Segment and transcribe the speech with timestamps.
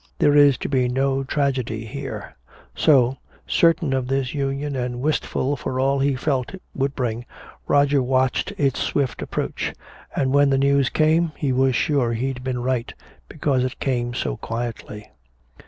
[0.17, 2.35] "There is to be no tragedy here."
[2.73, 7.23] So, certain of this union and wistful for all he felt it would bring,
[7.67, 9.73] Roger watched its swift approach.
[10.15, 12.91] And when the news came, he was sure he'd been right.
[13.29, 15.11] Because it came so quietly.